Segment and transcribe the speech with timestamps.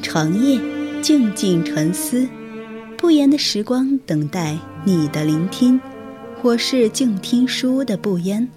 [0.00, 0.60] 长夜，
[1.02, 2.28] 静静沉思，
[2.96, 5.80] 不言的时光等待你的聆听。
[6.42, 8.48] 我是静听书的不言，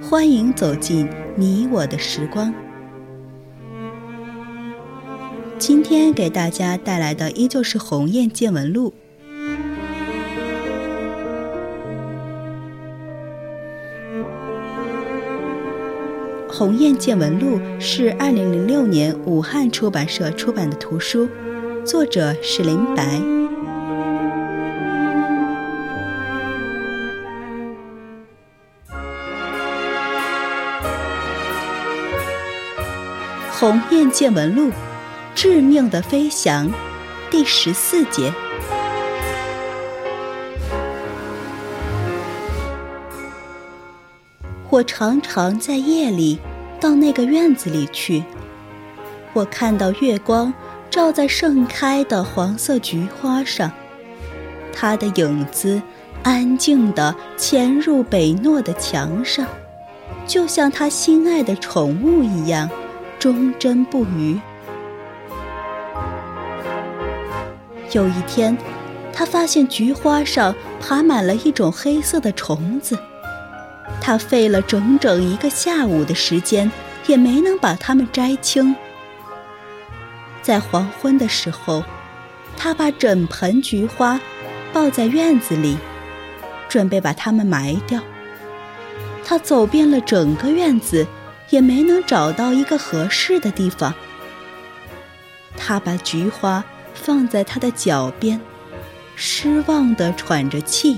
[0.00, 2.52] 欢迎走进你我的时光。
[5.58, 8.90] 今天给大家带来的依旧是《鸿雁见闻录》。
[16.58, 21.28] 《鸿雁见闻录》是二零零六年武汉出版社出版的图书，
[21.84, 23.04] 作者是林白。
[33.52, 34.70] 《鸿雁见闻录》，
[35.36, 36.68] 致命的飞翔，
[37.30, 38.34] 第十四节。
[44.70, 46.38] 我常常在夜里
[46.80, 48.22] 到那个院子里去，
[49.32, 50.52] 我看到月光
[50.90, 53.70] 照在盛开的黄色菊花上，
[54.72, 55.80] 它的影子
[56.22, 59.46] 安静地潜入北诺的墙上，
[60.26, 62.68] 就像他心爱的宠物一样，
[63.18, 64.38] 忠贞不渝。
[67.92, 68.56] 有一天，
[69.12, 72.98] 他发现菊花上爬满了一种黑色的虫子。
[74.08, 76.72] 他费了整整一个下午的时间，
[77.08, 78.74] 也没能把它们摘清。
[80.40, 81.84] 在黄昏的时候，
[82.56, 84.18] 他把整盆菊花
[84.72, 85.76] 抱在院子里，
[86.70, 88.00] 准备把它们埋掉。
[89.26, 91.06] 他走遍了整个院子，
[91.50, 93.92] 也没能找到一个合适的地方。
[95.54, 96.64] 他把菊花
[96.94, 98.40] 放在他的脚边，
[99.16, 100.96] 失望地喘着气。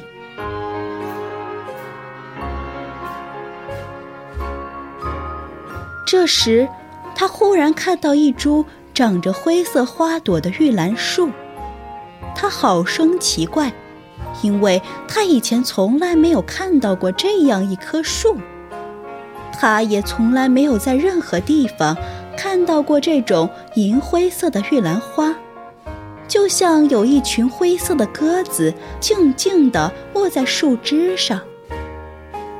[6.10, 6.69] 这时，
[7.15, 11.31] 他忽然看到一株长着灰色花朵的玉兰树，
[12.34, 13.72] 他好生奇怪，
[14.43, 18.37] 因为他以前从来没有看到过这样一棵树，
[19.53, 21.97] 他也从来没有在任何地方
[22.37, 25.32] 看到过这种银灰色的玉兰花，
[26.26, 31.41] 就像有一群灰色的鸽子静静地卧在树枝上，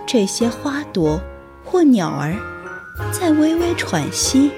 [0.07, 1.21] 这些花朵
[1.65, 2.37] 或鸟儿。
[3.13, 4.51] 在微微喘息，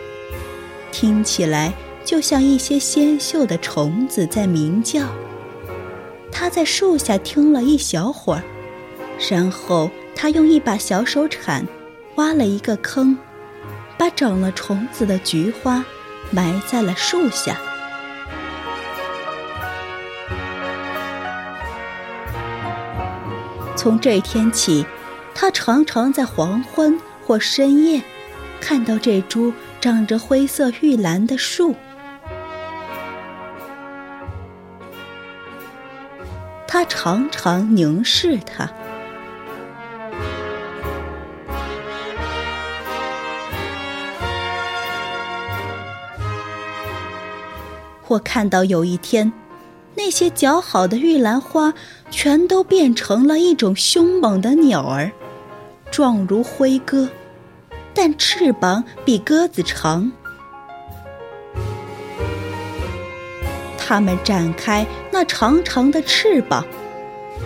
[0.91, 1.73] 听起来
[2.05, 5.07] 就像一些纤秀的虫子在鸣叫。
[6.31, 8.43] 他在树下听了一小会儿，
[9.31, 11.67] 然后他用一把小手铲
[12.17, 13.17] 挖了一个坑，
[13.97, 15.85] 把长了虫子的菊花
[16.31, 17.57] 埋在了树下。
[23.77, 24.87] 从这天起，
[25.35, 28.01] 他常常在黄昏或深夜。
[28.63, 31.75] 看到这株长着灰色玉兰的树，
[36.69, 38.71] 他常常凝视它。
[48.07, 49.33] 我看到有一天，
[49.97, 51.75] 那些较好的玉兰花
[52.13, 55.11] 全都变成了一种凶猛的鸟儿，
[55.91, 57.09] 状如灰鸽。
[57.95, 60.11] 但翅膀比鸽子长，
[63.77, 66.65] 它们展开那长长的翅膀，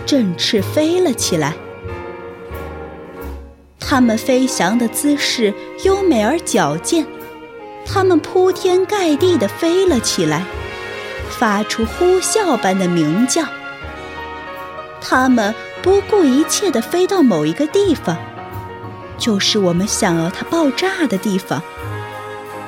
[0.05, 1.53] 振翅飞了起来。
[3.79, 5.53] 它们飞翔的姿势
[5.83, 7.05] 优美而矫健，
[7.85, 10.43] 它们铺天盖地地飞了起来，
[11.29, 13.43] 发出呼啸般的鸣叫。
[15.01, 18.17] 它们不顾一切地飞到某一个地方。
[19.17, 21.61] 就是我们想要它爆炸的地方，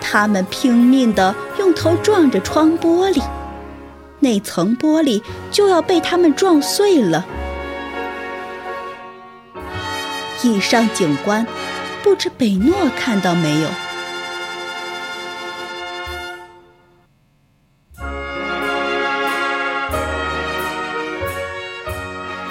[0.02, 3.22] 它们拼命地用头撞着窗玻璃，
[4.20, 7.26] 那层玻璃就要被它们撞碎了。
[10.42, 11.46] 以上景观，
[12.02, 13.70] 不知北诺看到没有？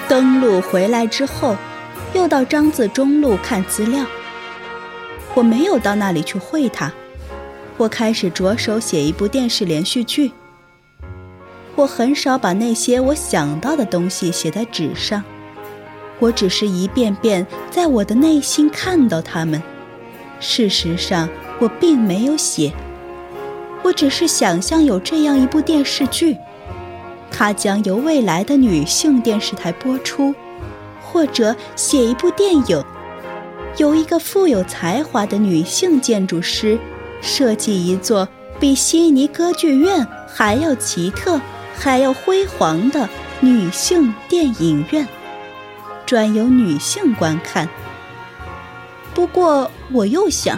[0.07, 1.55] 登陆回来之后。
[2.13, 4.05] 又到张自忠路看资料。
[5.35, 6.91] 我没有到那里去会他，
[7.77, 10.31] 我开始着手写一部电视连续剧。
[11.75, 15.23] 我很少把那些我想到的东西写在纸上，
[16.19, 19.61] 我只是一遍遍在我的内心看到它们。
[20.41, 21.29] 事实上，
[21.59, 22.73] 我并没有写，
[23.83, 26.35] 我只是想象有这样一部电视剧，
[27.31, 30.33] 它将由未来的女性电视台播出。
[31.19, 32.81] 或者写一部电影，
[33.75, 36.79] 由一个富有才华的女性建筑师
[37.19, 38.25] 设计一座
[38.57, 41.37] 比悉尼歌剧院还要奇特、
[41.75, 43.09] 还要辉煌的
[43.41, 45.05] 女性电影院，
[46.05, 47.67] 专由女性观看。
[49.13, 50.57] 不过，我又想，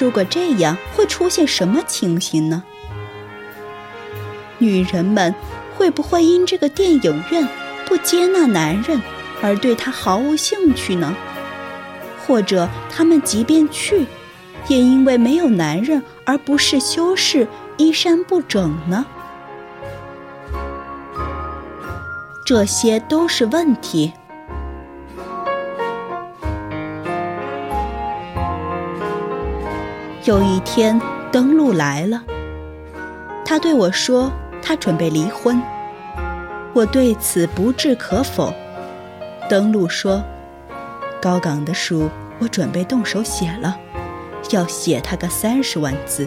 [0.00, 2.64] 如果这样，会出现什么情形呢？
[4.56, 5.34] 女人们
[5.76, 7.46] 会不会因这个电影院
[7.84, 8.98] 不接纳男人
[9.42, 11.14] 而对他毫无兴趣呢？
[12.26, 14.06] 或者，他们即便去，
[14.68, 17.46] 也因为没有男人而不是修饰
[17.76, 19.06] 衣衫不整呢？
[22.44, 24.12] 这些都是问题。
[30.24, 31.00] 有一天，
[31.30, 32.22] 登陆来了。
[33.44, 35.62] 他对我说：“他准备离婚。”
[36.74, 38.52] 我对此不置可否。
[39.48, 40.24] 登陆说
[41.22, 42.10] ：“高岗的书
[42.40, 43.78] 我准备动手写了，
[44.50, 46.26] 要写他个三十万字。”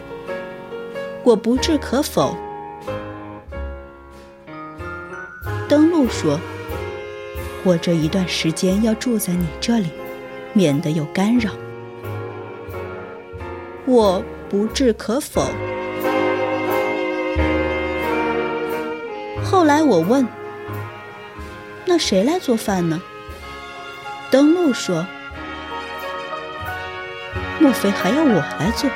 [1.24, 2.34] 我不置可否。
[5.68, 6.40] 登陆说
[7.66, 9.90] ：“我这一段时间要住在你这里，
[10.54, 11.52] 免得有干扰。”
[13.86, 15.46] 我不置可否。
[19.44, 20.26] 后来我问
[21.86, 23.02] ：“那谁来做饭呢？”
[24.32, 25.06] 登陆说
[27.60, 28.90] ：“莫非还要我来做？”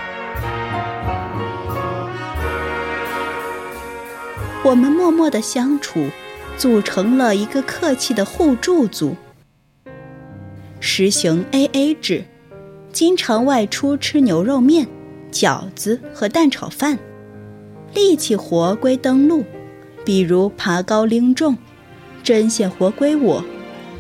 [4.64, 6.10] 我们默默的相处，
[6.56, 9.16] 组成了一个客气的互助组，
[10.80, 12.24] 实行 A A 制。
[12.92, 14.88] 经常外出吃牛肉面、
[15.32, 17.00] 饺子和蛋炒饭，
[17.96, 19.44] 力气活归登陆，
[20.06, 21.56] 比如爬高拎重；
[22.24, 23.44] 针线活归我，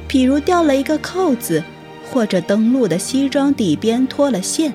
[0.07, 1.63] 比如掉了一个扣子，
[2.09, 4.73] 或者登陆的西装底边脱了线。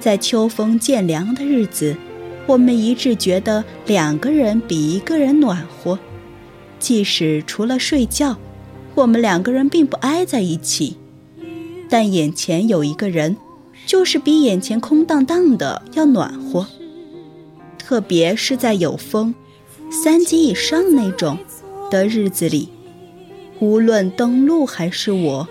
[0.00, 1.96] 在秋风渐凉的日子，
[2.46, 5.98] 我们一致觉得两个人比一个人暖和，
[6.78, 8.36] 即使除了睡觉，
[8.94, 10.96] 我们两个人并不挨在一起。
[11.88, 13.36] 但眼前有一个人，
[13.86, 16.66] 就是比眼前空荡荡的要暖和。
[17.78, 19.34] 特别是在有风、
[19.90, 21.38] 三级以上那种
[21.90, 22.68] 的日子里，
[23.64, 25.48] 无论登陆还是我，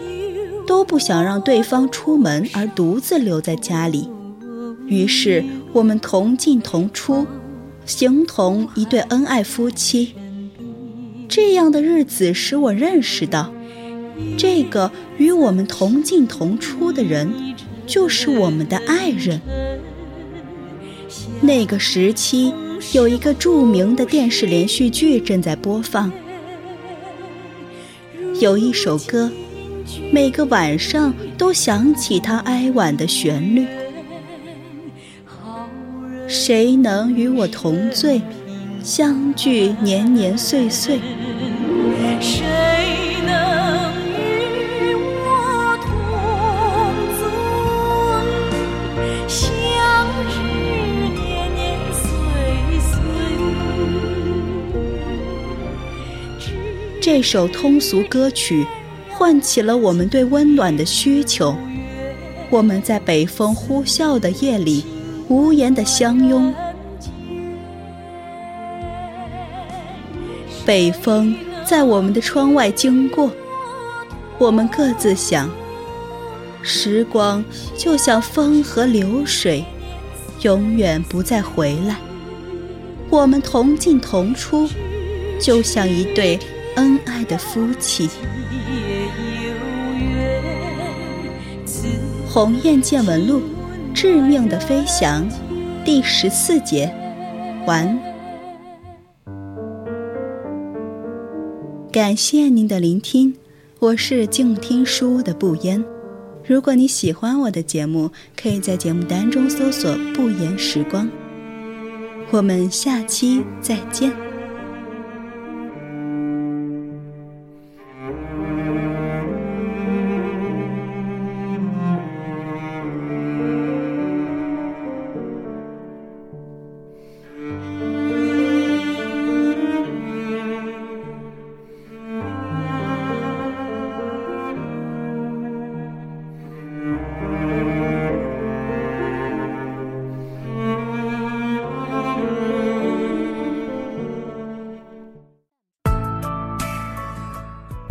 [0.68, 4.08] 都不想让对方出门而独自留在家里。
[4.86, 7.26] 于是我们同进同出，
[7.88, 10.14] 形同一对恩爱夫妻。
[11.28, 13.52] 这样的日子使我认识到。
[14.38, 17.34] 这个与我们同进同出的人，
[17.88, 19.42] 就是我们的爱人。
[21.42, 22.54] 那个时期，
[22.94, 26.12] 有一个著名的电视连续剧正在播放，
[28.44, 29.32] 有一首歌，
[30.12, 33.66] 每个晚上都响起它哀婉的旋律。
[36.28, 38.22] 谁能与我同醉，
[38.84, 41.00] 相聚年年岁岁？
[42.20, 42.44] 谁
[43.26, 43.93] 能
[57.06, 58.66] 这首通俗歌曲，
[59.10, 61.54] 唤起了我们对温暖的需求。
[62.50, 64.86] 我们在北风呼啸的夜里，
[65.28, 66.56] 无言的相拥。
[70.66, 73.30] 北风在我们的窗外经过，
[74.38, 75.50] 我们各自想：
[76.62, 77.44] 时光
[77.78, 79.66] 就像风和流水，
[80.44, 81.98] 永远不再回来。
[83.10, 84.70] 我们同进同出，
[85.38, 86.40] 就像一对。
[86.76, 88.08] 恩爱的夫妻，
[92.28, 93.40] 《鸿雁见闻录》
[93.94, 95.28] 致命的飞翔，
[95.86, 96.92] 第十四节
[97.68, 98.00] 完。
[101.92, 103.36] 感谢您的聆听，
[103.78, 105.84] 我是静听书屋的不言。
[106.44, 111.08] 如果你喜欢我的节目，可以在节目单中搜索“不言时光”。
[112.32, 114.12] 我们下期再见。